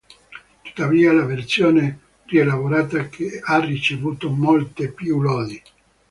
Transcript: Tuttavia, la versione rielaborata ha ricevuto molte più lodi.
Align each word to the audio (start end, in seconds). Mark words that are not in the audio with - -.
Tuttavia, 0.63 1.13
la 1.13 1.25
versione 1.25 1.99
rielaborata 2.25 3.07
ha 3.43 3.59
ricevuto 3.59 4.31
molte 4.31 4.89
più 4.89 5.21
lodi. 5.21 5.61